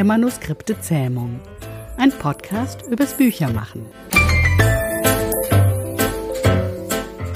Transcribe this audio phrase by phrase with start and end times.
[0.00, 1.40] der Manuskripte-Zähmung.
[1.98, 3.84] Ein Podcast übers Büchermachen.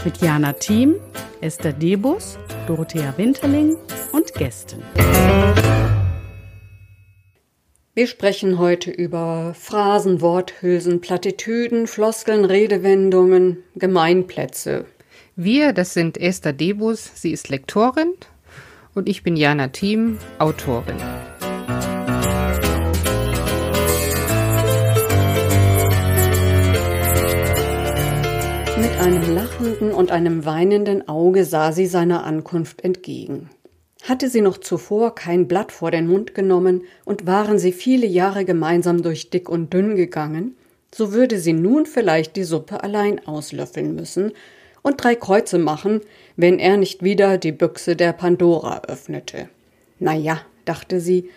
[0.02, 0.94] Mit Jana Thiem,
[1.42, 3.76] Esther Debus, Dorothea Winterling
[4.12, 4.82] und Gästen.
[7.92, 14.86] Wir sprechen heute über Phrasen, Worthülsen, Plattitüden, Floskeln, Redewendungen, Gemeinplätze.
[15.36, 18.14] Wir, das sind Esther Debus, sie ist Lektorin
[18.94, 20.96] und ich bin Jana Thiem, Autorin.
[28.94, 33.50] Mit einem lachenden und einem weinenden Auge sah sie seiner Ankunft entgegen.
[34.04, 38.44] Hatte sie noch zuvor kein Blatt vor den Mund genommen und waren sie viele Jahre
[38.44, 40.56] gemeinsam durch dick und dünn gegangen,
[40.94, 44.30] so würde sie nun vielleicht die Suppe allein auslöffeln müssen
[44.82, 46.00] und drei Kreuze machen,
[46.36, 49.48] wenn er nicht wieder die Büchse der Pandora öffnete.
[49.98, 51.30] Na ja, dachte sie,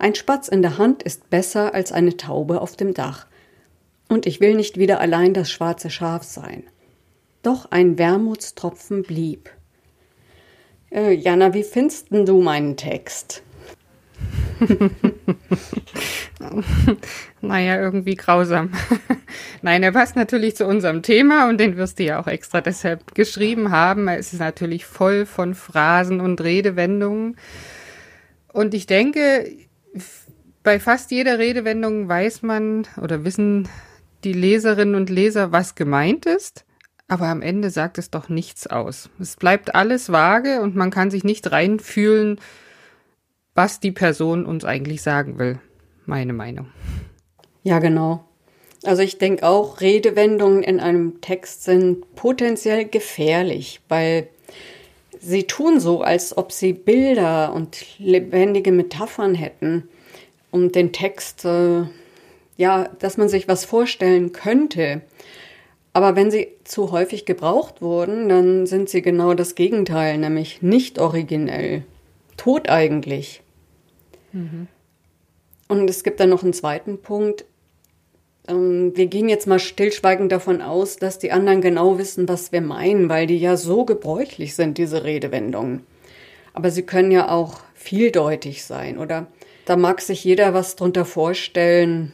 [0.00, 3.28] ein Spatz in der Hand ist besser als eine Taube auf dem Dach.
[4.08, 6.64] Und ich will nicht wieder allein das schwarze Schaf sein.
[7.44, 9.50] Doch ein Wermutstropfen blieb.
[10.90, 13.42] Äh, Jana, wie findest du meinen Text?
[17.42, 18.70] naja, irgendwie grausam.
[19.62, 23.14] Nein, er passt natürlich zu unserem Thema und den wirst du ja auch extra deshalb
[23.14, 24.08] geschrieben haben.
[24.08, 27.36] Es ist natürlich voll von Phrasen und Redewendungen.
[28.54, 29.52] Und ich denke,
[30.62, 33.68] bei fast jeder Redewendung weiß man oder wissen
[34.22, 36.64] die Leserinnen und Leser, was gemeint ist.
[37.14, 39.08] Aber am Ende sagt es doch nichts aus.
[39.20, 42.40] Es bleibt alles vage und man kann sich nicht reinfühlen,
[43.54, 45.60] was die Person uns eigentlich sagen will.
[46.06, 46.72] Meine Meinung.
[47.62, 48.24] Ja, genau.
[48.82, 54.26] Also ich denke auch, Redewendungen in einem Text sind potenziell gefährlich, weil
[55.20, 59.88] sie tun so, als ob sie Bilder und lebendige Metaphern hätten,
[60.50, 61.84] um den Text, äh,
[62.56, 65.02] ja, dass man sich was vorstellen könnte.
[65.94, 70.98] Aber wenn sie zu häufig gebraucht wurden, dann sind sie genau das Gegenteil, nämlich nicht
[70.98, 71.84] originell.
[72.36, 73.42] Tot eigentlich.
[74.32, 74.66] Mhm.
[75.68, 77.44] Und es gibt dann noch einen zweiten Punkt.
[78.48, 82.60] Ähm, wir gehen jetzt mal stillschweigend davon aus, dass die anderen genau wissen, was wir
[82.60, 85.86] meinen, weil die ja so gebräuchlich sind, diese Redewendungen.
[86.54, 89.28] Aber sie können ja auch vieldeutig sein, oder?
[89.64, 92.12] Da mag sich jeder was drunter vorstellen,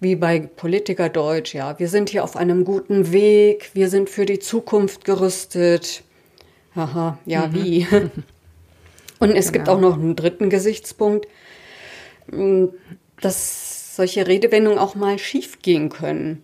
[0.00, 4.38] wie bei Politikerdeutsch, ja, wir sind hier auf einem guten Weg, wir sind für die
[4.38, 6.02] Zukunft gerüstet.
[6.74, 7.54] Haha, ja, mhm.
[7.54, 7.86] wie?
[9.18, 9.52] Und es genau.
[9.52, 11.28] gibt auch noch einen dritten Gesichtspunkt,
[13.20, 16.42] dass solche Redewendungen auch mal schief gehen können.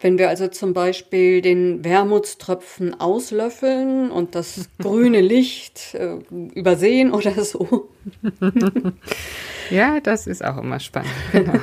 [0.00, 6.16] Wenn wir also zum Beispiel den Wermutströpfen auslöffeln und das grüne Licht äh,
[6.54, 7.88] übersehen oder so.
[9.70, 11.12] ja, das ist auch immer spannend.
[11.30, 11.60] Genau.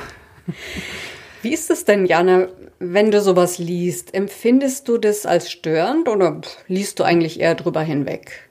[1.42, 4.14] Wie ist es denn, Jana, wenn du sowas liest?
[4.14, 8.50] Empfindest du das als störend oder liest du eigentlich eher drüber hinweg?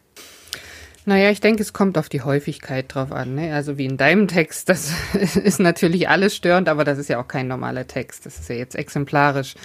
[1.06, 3.36] Naja, ich denke, es kommt auf die Häufigkeit drauf an.
[3.36, 3.54] Ne?
[3.54, 4.92] Also wie in deinem Text, das
[5.36, 8.26] ist natürlich alles störend, aber das ist ja auch kein normaler Text.
[8.26, 9.56] Das ist ja jetzt exemplarisch.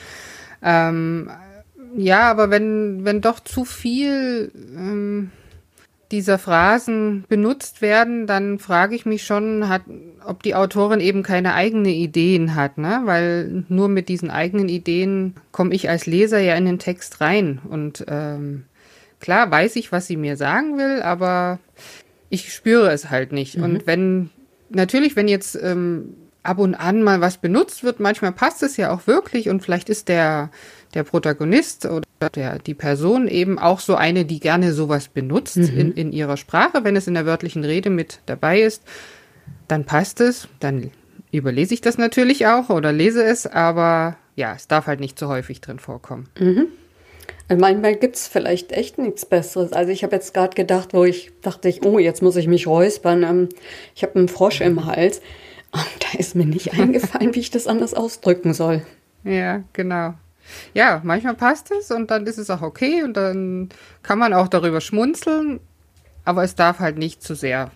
[0.63, 1.31] Ähm,
[1.97, 5.31] ja, aber wenn, wenn doch zu viel ähm,
[6.15, 9.83] dieser Phrasen benutzt werden, dann frage ich mich schon, hat,
[10.25, 13.03] ob die Autorin eben keine eigenen Ideen hat, ne?
[13.05, 17.61] Weil nur mit diesen eigenen Ideen komme ich als Leser ja in den Text rein.
[17.69, 18.67] Und ähm,
[19.19, 21.59] klar weiß ich, was sie mir sagen will, aber
[22.31, 23.57] ich spüre es halt nicht.
[23.57, 23.65] Mhm.
[23.65, 24.31] Und wenn,
[24.71, 26.15] natürlich, wenn jetzt ähm,
[26.45, 29.89] ab und an mal was benutzt wird, manchmal passt es ja auch wirklich und vielleicht
[29.89, 30.51] ist der,
[30.95, 35.79] der Protagonist oder der, die Person eben auch so eine, die gerne sowas benutzt mhm.
[35.79, 36.85] in, in ihrer Sprache.
[36.85, 38.83] Wenn es in der wörtlichen Rede mit dabei ist,
[39.69, 40.49] dann passt es.
[40.61, 40.91] Dann
[41.33, 45.29] überlese ich das natürlich auch oder lese es, aber ja, es darf halt nicht zu
[45.29, 46.29] häufig drin vorkommen.
[46.39, 46.67] Mhm.
[47.49, 49.73] Manchmal gibt es vielleicht echt nichts Besseres.
[49.73, 52.67] Also ich habe jetzt gerade gedacht, wo ich dachte, ich, oh, jetzt muss ich mich
[52.67, 53.23] räuspern.
[53.23, 53.49] Ähm,
[53.95, 55.21] ich habe einen Frosch im Hals.
[55.73, 58.83] Und da ist mir nicht eingefallen, wie ich das anders ausdrücken soll.
[59.25, 60.15] Ja, genau.
[60.75, 63.69] Ja, manchmal passt es und dann ist es auch okay und dann
[64.03, 65.61] kann man auch darüber schmunzeln,
[66.25, 67.71] aber es darf halt nicht zu sehr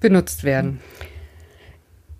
[0.00, 0.80] benutzt werden.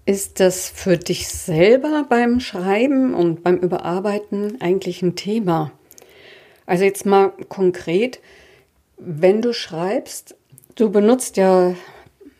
[0.06, 5.72] Ist das für dich selber beim Schreiben und beim Überarbeiten eigentlich ein Thema?
[6.66, 8.20] Also jetzt mal konkret,
[8.96, 10.36] wenn du schreibst,
[10.74, 11.74] du benutzt ja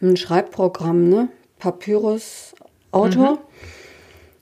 [0.03, 1.29] ein Schreibprogramm, ne?
[1.59, 2.55] Papyrus
[2.91, 3.33] Autor.
[3.33, 3.39] Mhm.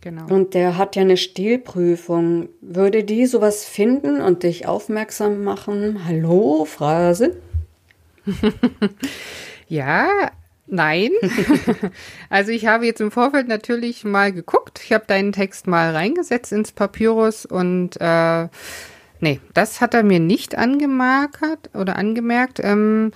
[0.00, 0.26] Genau.
[0.32, 2.48] Und der hat ja eine Stilprüfung.
[2.60, 6.04] Würde die sowas finden und dich aufmerksam machen?
[6.06, 7.36] Hallo, Phrase?
[9.68, 10.30] ja,
[10.70, 11.10] Nein.
[12.30, 14.80] also ich habe jetzt im Vorfeld natürlich mal geguckt.
[14.84, 18.48] Ich habe deinen Text mal reingesetzt ins Papyrus und äh,
[19.20, 22.60] nee, das hat er mir nicht angemarkert oder angemerkt.
[22.62, 23.12] Ähm,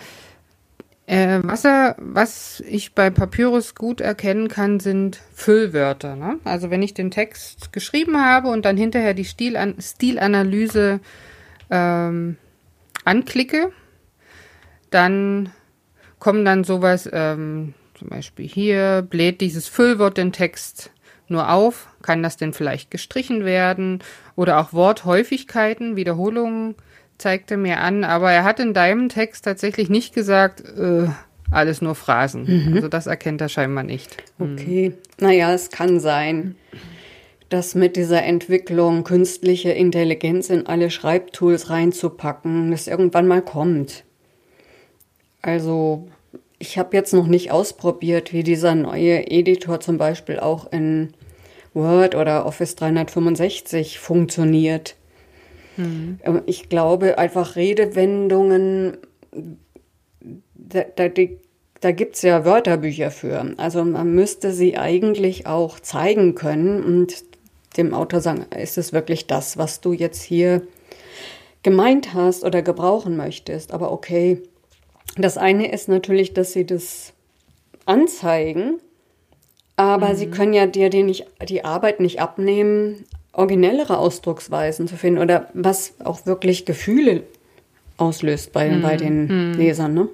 [1.06, 6.16] äh, was, was ich bei Papyrus gut erkennen kann, sind Füllwörter.
[6.16, 6.38] Ne?
[6.44, 11.00] Also wenn ich den Text geschrieben habe und dann hinterher die Stilan Stilanalyse
[11.70, 12.36] ähm,
[13.04, 13.72] anklicke,
[14.90, 15.50] dann
[16.18, 20.92] kommen dann sowas, ähm, zum Beispiel hier, bläht dieses Füllwort den Text
[21.28, 24.04] nur auf, kann das denn vielleicht gestrichen werden
[24.36, 26.76] oder auch Worthäufigkeiten, Wiederholungen
[27.18, 31.08] zeigte mir an, aber er hat in deinem Text tatsächlich nicht gesagt, äh,
[31.50, 32.44] alles nur Phrasen.
[32.66, 32.74] Mhm.
[32.74, 34.22] Also das erkennt er scheinbar nicht.
[34.38, 34.52] Hm.
[34.54, 36.56] Okay, naja, es kann sein,
[37.48, 44.04] dass mit dieser Entwicklung künstliche Intelligenz in alle Schreibtools reinzupacken, das irgendwann mal kommt.
[45.42, 46.08] Also
[46.58, 51.12] ich habe jetzt noch nicht ausprobiert, wie dieser neue Editor zum Beispiel auch in
[51.74, 54.96] Word oder Office 365 funktioniert.
[55.76, 56.18] Mhm.
[56.46, 58.98] Ich glaube, einfach Redewendungen,
[60.54, 61.08] da, da,
[61.80, 63.54] da gibt es ja Wörterbücher für.
[63.56, 67.24] Also man müsste sie eigentlich auch zeigen können und
[67.76, 70.62] dem Autor sagen, ist es wirklich das, was du jetzt hier
[71.62, 73.72] gemeint hast oder gebrauchen möchtest.
[73.72, 74.42] Aber okay,
[75.16, 77.12] das eine ist natürlich, dass sie das
[77.84, 78.78] anzeigen,
[79.76, 80.16] aber mhm.
[80.16, 85.48] sie können ja dir die, nicht, die Arbeit nicht abnehmen, originellere Ausdrucksweisen zu finden oder
[85.54, 87.22] was auch wirklich Gefühle
[87.96, 88.82] auslöst bei, mhm.
[88.82, 89.58] bei den mhm.
[89.58, 90.08] Lesern, ne?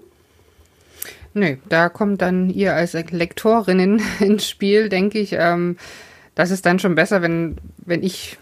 [1.34, 5.34] Nö, da kommt dann ihr als Lektorinnen ins Spiel, denke ich.
[5.34, 5.76] Ähm,
[6.34, 8.38] das ist dann schon besser, wenn, wenn ich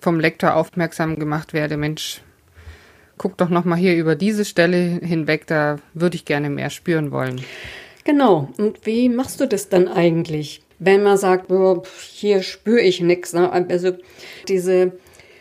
[0.00, 1.76] vom Lektor aufmerksam gemacht werde.
[1.76, 2.20] Mensch,
[3.16, 7.10] guck doch noch mal hier über diese Stelle hinweg, da würde ich gerne mehr spüren
[7.10, 7.40] wollen.
[8.04, 8.48] Genau.
[8.56, 10.62] Und wie machst du das dann eigentlich?
[10.78, 13.32] Wenn man sagt, oh, hier spüre ich nichts.
[13.32, 13.50] Ne?
[13.50, 13.92] Also
[14.46, 14.92] diese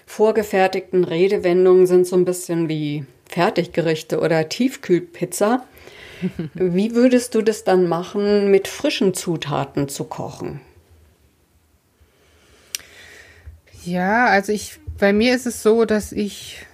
[0.06, 5.66] vorgefertigten Redewendungen sind so ein bisschen wie Fertiggerichte oder Tiefkühlpizza.
[6.56, 10.62] Wie würdest du das dann machen, mit frischen Zutaten zu kochen?
[13.84, 16.66] Ja, also ich, bei mir ist es so, dass ich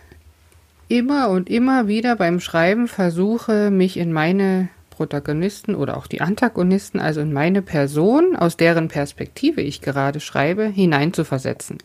[0.88, 7.00] immer und immer wieder beim Schreiben versuche, mich in meine Protagonisten oder auch die Antagonisten,
[7.00, 11.78] also in meine Person, aus deren Perspektive ich gerade schreibe, hineinzuversetzen.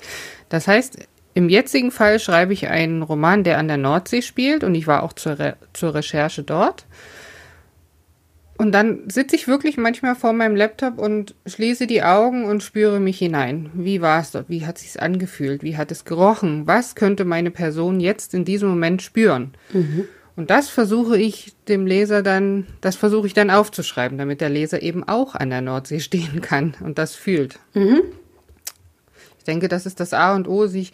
[0.49, 0.99] Das heißt,
[1.34, 5.02] im jetzigen Fall schreibe ich einen Roman, der an der Nordsee spielt und ich war
[5.02, 6.87] auch zur, Re zur Recherche dort.
[8.58, 12.99] Und dann sitze ich wirklich manchmal vor meinem Laptop und schließe die Augen und spüre
[12.99, 13.70] mich hinein.
[13.72, 14.49] Wie war es dort?
[14.49, 15.62] Wie hat es sich angefühlt?
[15.62, 16.66] Wie hat es gerochen?
[16.66, 19.52] Was könnte meine Person jetzt in diesem Moment spüren?
[19.72, 20.08] Mhm.
[20.38, 24.81] Und das versuche ich dem Leser dann, das versuche ich dann aufzuschreiben, damit der Leser
[24.82, 27.58] eben auch an der Nordsee stehen kann und das fühlt.
[27.75, 28.02] Mhm.
[29.38, 30.93] Ich denke, das ist das A und O, sich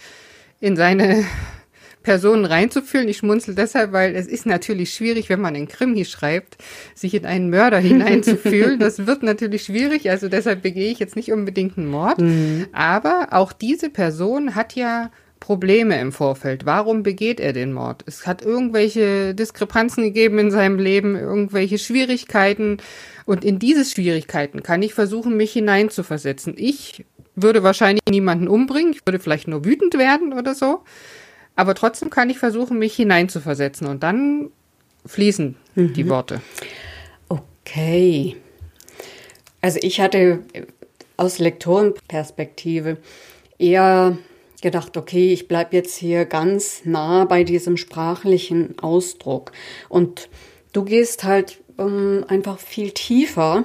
[0.61, 1.26] in seine
[2.02, 3.06] Personen reinzufühlen.
[3.06, 6.56] Ich schmunzel deshalb, weil es ist natürlich schwierig, wenn man einen Krimi schreibt,
[6.94, 8.79] sich in einen Mörder hineinzufühlen.
[8.79, 12.19] Das wird natürlich schwierig, also deshalb begehe ich jetzt nicht unbedingt einen Mord.
[12.19, 12.69] Mhm.
[12.73, 16.64] Aber auch diese Person hat ja Probleme im Vorfeld.
[16.64, 18.02] Warum begeht er den Mord?
[18.06, 22.79] Es hat irgendwelche Diskrepanzen gegeben in seinem Leben, irgendwelche Schwierigkeiten.
[23.26, 26.55] Und in diese Schwierigkeiten kann ich versuchen, mich hineinzuversetzen.
[26.56, 28.93] Ich würde wahrscheinlich niemanden umbringen.
[28.93, 30.82] Ich würde vielleicht nur wütend werden oder so.
[31.56, 33.86] Aber trotzdem kann ich versuchen, mich hineinzuversetzen.
[33.86, 34.50] Und dann
[35.06, 35.93] fließen mhm.
[35.93, 36.41] die Worte.
[37.29, 38.36] Okay.
[39.60, 40.41] Also ich hatte
[41.17, 42.98] aus Lektorenperspektive
[43.58, 44.19] eher
[44.65, 49.53] gedacht, okay, ich bleibe jetzt hier ganz nah bei diesem sprachlichen Ausdruck.
[49.89, 50.29] Und
[50.73, 53.65] du gehst halt ähm, einfach viel tiefer,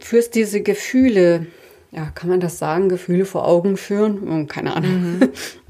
[0.00, 1.46] führst diese Gefühle,
[1.92, 4.28] ja, kann man das sagen, Gefühle vor Augen führen?
[4.28, 5.18] Oh, keine Ahnung.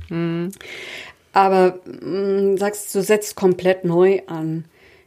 [0.08, 0.16] Mhm.
[0.16, 0.52] mhm.
[1.32, 4.64] Aber ähm, sagst du, setzt komplett neu an.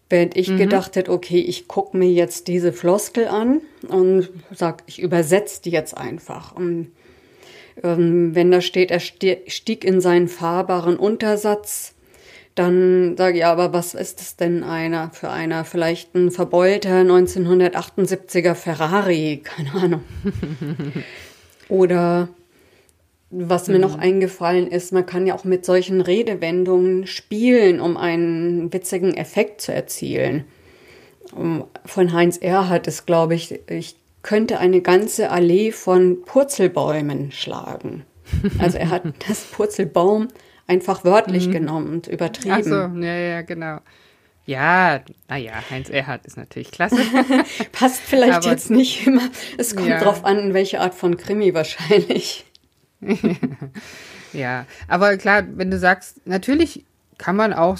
[0.10, 0.58] Während ich mhm.
[0.58, 5.72] gedacht hätte, okay, ich gucke mir jetzt diese Floskel an und sag, ich übersetze die
[5.72, 6.56] jetzt einfach.
[6.56, 6.92] Und
[7.82, 11.94] wenn da steht, er stieg in seinen fahrbaren Untersatz,
[12.56, 15.64] dann sage ich, ja, aber was ist es denn einer für einer?
[15.64, 20.04] Vielleicht ein verbeulter 1978er Ferrari, keine Ahnung.
[21.70, 22.30] Oder
[23.30, 23.82] was mir mhm.
[23.82, 29.62] noch eingefallen ist, man kann ja auch mit solchen Redewendungen spielen, um einen witzigen Effekt
[29.62, 30.46] zu erzielen.
[31.86, 38.04] Von Heinz Erhardt ist, glaube ich, ich könnte eine ganze Allee von Purzelbäumen schlagen.
[38.60, 40.28] Also er hat das Purzelbaum
[40.68, 41.52] einfach wörtlich mhm.
[41.54, 42.56] genommen und übertrieben.
[42.60, 43.80] Ach so, ja, ja, genau.
[44.46, 46.98] Ja, naja, Heinz Erhardt ist natürlich klasse.
[47.72, 49.30] Passt vielleicht aber, jetzt nicht immer.
[49.58, 50.02] Es kommt ja.
[50.02, 52.46] drauf an, in welche Art von Krimi wahrscheinlich.
[54.34, 56.84] ja, aber klar, wenn du sagst, natürlich
[57.18, 57.78] kann man auch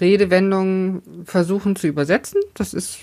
[0.00, 2.40] Redewendungen versuchen zu übersetzen.
[2.54, 3.00] Das ist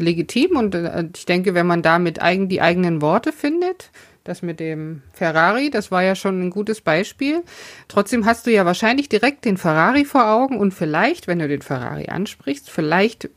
[0.00, 3.90] legitim und äh, ich denke, wenn man damit eigen, die eigenen Worte findet,
[4.24, 7.42] das mit dem Ferrari, das war ja schon ein gutes Beispiel.
[7.88, 11.62] Trotzdem hast du ja wahrscheinlich direkt den Ferrari vor Augen und vielleicht, wenn du den
[11.62, 13.30] Ferrari ansprichst, vielleicht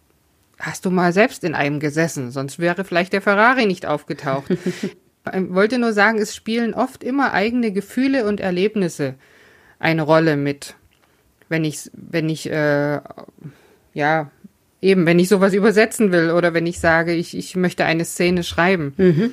[0.59, 4.49] hast du mal selbst in einem gesessen, sonst wäre vielleicht der Ferrari nicht aufgetaucht.
[4.49, 4.95] ich
[5.49, 9.15] wollte nur sagen, es spielen oft immer eigene Gefühle und Erlebnisse
[9.79, 10.75] eine Rolle mit.
[11.49, 12.99] Wenn ich, wenn ich, äh,
[13.93, 14.31] ja,
[14.83, 18.43] eben, wenn ich sowas übersetzen will oder wenn ich sage, ich, ich möchte eine Szene
[18.43, 18.93] schreiben.
[18.97, 19.31] Mhm.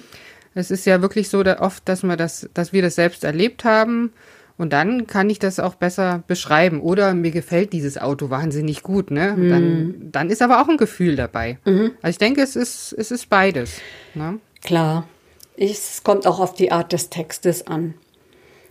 [0.55, 3.65] Es ist ja wirklich so dass oft, dass wir das, dass wir das selbst erlebt
[3.65, 4.13] haben.
[4.57, 6.83] Und dann kann ich das auch besser beschreiben.
[6.83, 9.35] Oder mir gefällt dieses Auto wahnsinnig gut, ne?
[9.35, 9.49] Mhm.
[9.49, 11.59] Dann, dann ist aber auch ein Gefühl dabei.
[11.65, 11.93] Mhm.
[12.03, 13.81] Also ich denke, es ist, es ist beides.
[14.15, 14.39] Ne?
[14.63, 15.09] Klar.
[15.57, 17.95] Es kommt auch auf die Art des Textes an.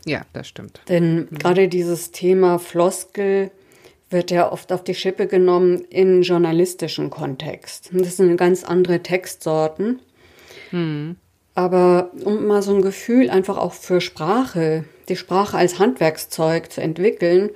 [0.05, 0.81] Ja, das stimmt.
[0.89, 1.27] Denn mhm.
[1.39, 3.51] gerade dieses Thema Floskel
[4.09, 7.89] wird ja oft auf die Schippe genommen in journalistischen Kontext.
[7.91, 9.99] Das sind ganz andere Textsorten.
[10.71, 11.17] Mhm.
[11.55, 16.81] Aber um mal so ein Gefühl einfach auch für Sprache, die Sprache als Handwerkszeug zu
[16.81, 17.49] entwickeln,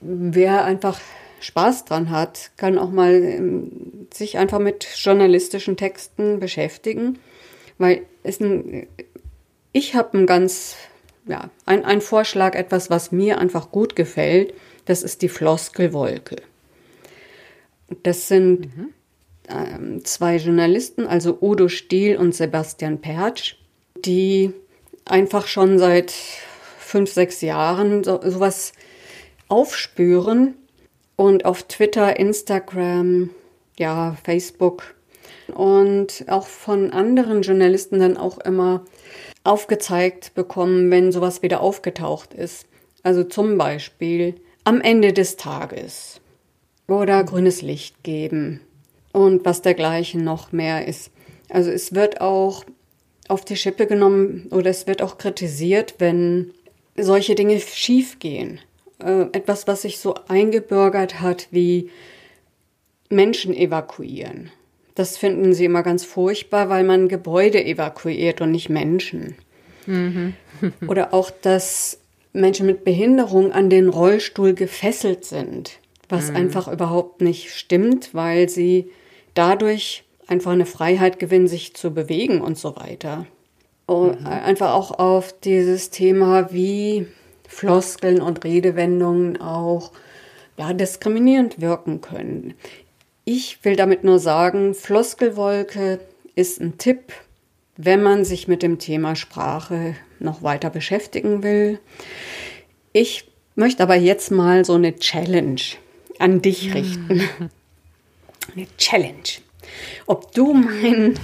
[0.00, 0.98] wer einfach
[1.40, 7.18] Spaß dran hat, kann auch mal ähm, sich einfach mit journalistischen Texten beschäftigen,
[7.78, 8.86] weil es ein,
[9.72, 10.76] ich habe ein ganz,
[11.26, 14.52] ja, ein, ein Vorschlag, etwas, was mir einfach gut gefällt,
[14.90, 16.36] das ist die Floskelwolke.
[18.02, 18.94] Das sind mhm
[19.50, 23.56] ähm, zwei Journalisten, also Udo Stiel und Sebastian Pertsch,
[23.96, 24.52] die
[25.04, 26.12] einfach schon seit
[26.78, 28.72] fünf, sechs Jahren so, sowas
[29.48, 30.54] aufspüren
[31.16, 33.30] und auf Twitter, Instagram,
[33.78, 34.94] ja, Facebook
[35.54, 38.84] und auch von anderen Journalisten dann auch immer
[39.42, 42.66] aufgezeigt bekommen, wenn sowas wieder aufgetaucht ist.
[43.02, 46.20] Also zum Beispiel am Ende des Tages
[46.86, 48.60] oder grünes Licht geben
[49.12, 51.10] und was dergleichen noch mehr ist.
[51.48, 52.64] Also es wird auch
[53.28, 56.52] auf die Schippe genommen oder es wird auch kritisiert, wenn
[56.96, 58.60] solche Dinge schiefgehen.
[59.02, 61.90] Äh, etwas, was sich so eingebürgert hat wie
[63.08, 64.50] Menschen evakuieren.
[64.94, 69.36] Das finden sie immer ganz furchtbar, weil man Gebäude evakuiert und nicht Menschen.
[69.86, 70.34] Mhm.
[70.86, 71.99] oder auch, dass
[72.32, 76.36] Menschen mit Behinderung an den Rollstuhl gefesselt sind, was mhm.
[76.36, 78.90] einfach überhaupt nicht stimmt, weil sie
[79.34, 83.26] dadurch einfach eine Freiheit gewinnen, sich zu bewegen und so weiter.
[83.86, 84.26] Und mhm.
[84.26, 87.06] einfach auch auf dieses Thema, wie
[87.48, 89.90] Floskeln und Redewendungen auch
[90.56, 92.54] ja, diskriminierend wirken können.
[93.24, 95.98] Ich will damit nur sagen, Floskelwolke
[96.36, 97.12] ist ein Tipp,
[97.84, 101.78] wenn man sich mit dem Thema Sprache noch weiter beschäftigen will.
[102.92, 105.62] Ich möchte aber jetzt mal so eine Challenge
[106.18, 107.22] an dich richten.
[108.54, 109.40] eine Challenge.
[110.06, 111.18] Ob du mein,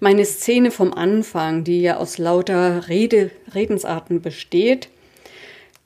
[0.00, 4.88] meine Szene vom Anfang, die ja aus lauter Rede, Redensarten besteht,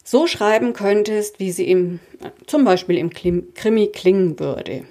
[0.04, 2.00] so schreiben könntest, wie sie im,
[2.46, 4.84] zum Beispiel im Krimi klingen würde.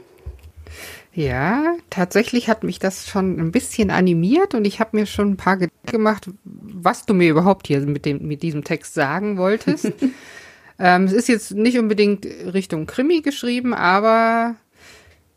[1.15, 5.37] Ja, tatsächlich hat mich das schon ein bisschen animiert und ich habe mir schon ein
[5.37, 9.93] paar Gedanken gemacht, was du mir überhaupt hier mit, dem, mit diesem Text sagen wolltest.
[10.79, 14.55] ähm, es ist jetzt nicht unbedingt Richtung Krimi geschrieben, aber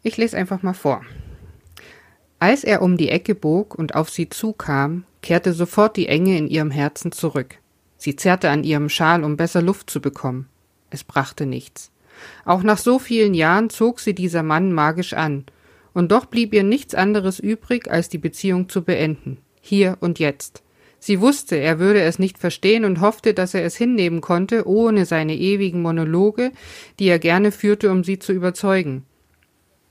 [0.02, 1.02] ich lese einfach mal vor.
[2.38, 6.49] Als er um die Ecke bog und auf sie zukam, kehrte sofort die Enge in
[6.49, 7.56] ihrem Herzen zurück.
[7.99, 10.49] Sie zerrte an ihrem Schal, um besser Luft zu bekommen.
[10.88, 11.90] Es brachte nichts.
[12.47, 15.45] Auch nach so vielen Jahren zog sie dieser Mann magisch an,
[15.96, 20.62] und doch blieb ihr nichts anderes übrig, als die Beziehung zu beenden, hier und jetzt.
[20.98, 25.06] Sie wusste, er würde es nicht verstehen und hoffte, dass er es hinnehmen konnte, ohne
[25.06, 26.52] seine ewigen Monologe,
[26.98, 29.06] die er gerne führte, um sie zu überzeugen.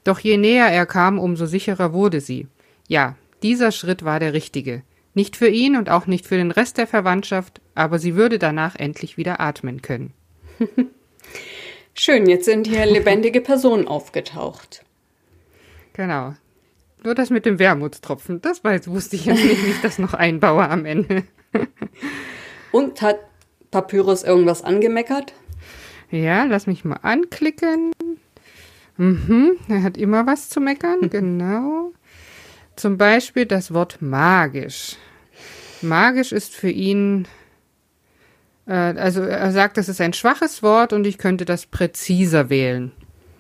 [0.03, 2.45] Doch je näher er kam, umso sicherer wurde sie.
[2.87, 4.83] Ja, dieser Schritt war der richtige.
[5.15, 8.75] Nicht für ihn und auch nicht für den Rest der Verwandtschaft, aber sie würde danach
[8.75, 10.13] endlich wieder atmen können.
[11.95, 14.84] Schön, jetzt sind hier lebendige Personen aufgetaucht.
[15.95, 16.35] Genau.
[17.03, 20.13] Nur das mit dem Wermutstropfen, das weiß, wusste ich jetzt nicht, wie ich das noch
[20.13, 21.23] einbaue am Ende.
[22.71, 23.19] und hat
[23.71, 25.33] Papyrus irgendwas angemeckert?
[26.11, 27.91] Ja, lass mich mal anklicken.
[28.97, 31.93] Mhm, er hat immer was zu meckern, genau.
[32.75, 34.97] Zum Beispiel das Wort magisch.
[35.81, 37.27] Magisch ist für ihn,
[38.67, 42.91] äh, also er sagt, das ist ein schwaches Wort und ich könnte das präziser wählen.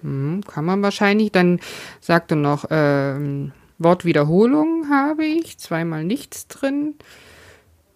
[0.05, 1.31] Hm, kann man wahrscheinlich.
[1.31, 1.59] Dann
[1.99, 6.93] sagt er noch, ähm, Wortwiederholung habe ich, zweimal nichts drin.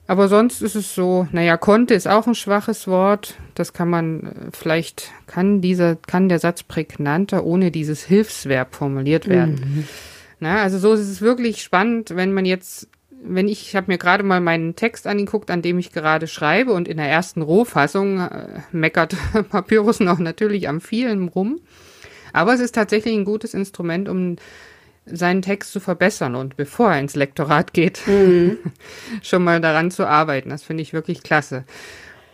[0.07, 3.35] Aber sonst ist es so, naja, konnte ist auch ein schwaches Wort.
[3.53, 9.27] Das kann man, äh, vielleicht kann dieser, kann der Satz prägnanter ohne dieses Hilfsverb formuliert
[9.27, 9.53] werden.
[9.53, 9.87] Mhm.
[10.39, 12.87] Na, also so ist es wirklich spannend, wenn man jetzt,
[13.23, 16.73] wenn ich, ich habe mir gerade mal meinen Text angeguckt, an dem ich gerade schreibe
[16.73, 19.15] und in der ersten Rohfassung äh, meckert
[19.49, 21.59] Papyrus noch natürlich am vielen rum.
[22.33, 24.37] Aber es ist tatsächlich ein gutes Instrument, um
[25.05, 28.57] seinen Text zu verbessern und bevor er ins Lektorat geht, mhm.
[29.21, 30.49] schon mal daran zu arbeiten.
[30.49, 31.63] Das finde ich wirklich klasse.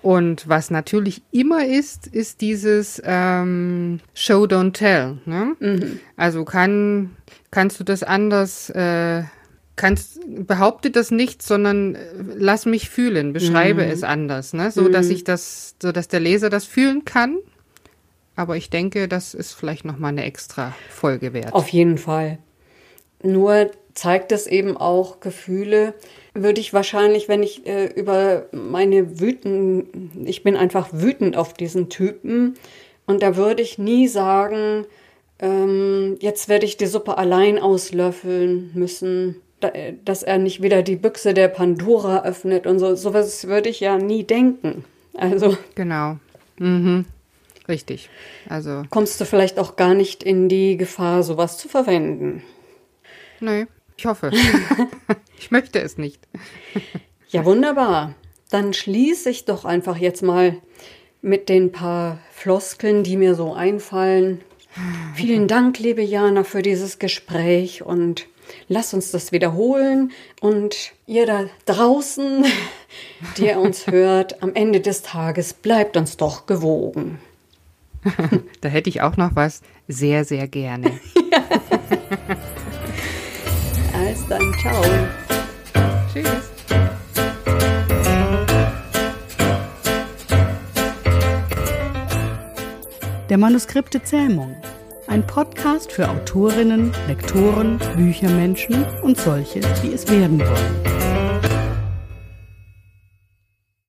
[0.02, 5.18] Und was natürlich immer ist, ist dieses ähm, Show Don't Tell.
[5.26, 5.56] Ne?
[5.60, 6.00] Mhm.
[6.16, 7.16] Also kann
[7.50, 9.24] kannst du das anders äh,
[9.76, 12.00] kannst behaupte das nicht, sondern äh,
[12.38, 13.92] lass mich fühlen, beschreibe mhm.
[13.92, 14.72] es anders, ne?
[14.72, 15.12] so dass mhm.
[15.14, 17.38] ich das, so dass der Leser das fühlen kann.
[18.36, 21.54] Aber ich denke, das ist vielleicht noch mal eine extra Folge wert.
[21.54, 22.40] Auf jeden Fall.
[23.24, 25.94] Nur zeigt es eben auch Gefühle,
[26.34, 29.88] würde ich wahrscheinlich, wenn ich äh, über meine wütend,
[30.26, 32.56] ich bin einfach wütend auf diesen Typen
[33.08, 34.86] und da würde ich nie sagen,
[35.40, 39.72] ähm, jetzt werde ich die Suppe allein auslöffeln müssen, da,
[40.04, 42.96] dass er nicht wieder die Büchse der Pandora öffnet und so.
[42.96, 44.84] Sowas würde ich ja nie denken.
[45.14, 45.58] Also.
[45.76, 46.18] Genau.
[46.60, 47.06] Mhm.
[47.68, 48.10] Richtig.
[48.48, 48.84] Also.
[48.90, 52.44] Kommst du vielleicht auch gar nicht in die Gefahr, sowas zu verwenden.
[53.40, 53.68] Nee,
[53.98, 54.32] ich hoffe.
[55.40, 56.28] ich möchte es nicht.
[57.30, 58.14] ja, wunderbar.
[58.50, 60.58] Dann schließe ich doch einfach jetzt mal
[61.22, 64.42] mit den paar Floskeln, die mir so einfallen.
[65.16, 68.28] Vielen Dank, liebe Jana, für dieses Gespräch und
[68.68, 70.12] lass uns das wiederholen.
[70.42, 72.46] Und ihr da draußen,
[73.38, 77.20] die ihr uns hört, am Ende des Tages bleibt uns doch gewogen.
[78.62, 80.92] da hätte ich auch noch was sehr, sehr gerne.
[81.32, 81.44] ja.
[83.94, 84.84] Alles dann, ciao.
[86.12, 86.52] Tschüss.
[93.30, 94.56] Der Manuskripte Zähmung.
[95.08, 100.95] Ein Podcast für Autorinnen, Lektoren, Büchermenschen und solche, die es werden wollen.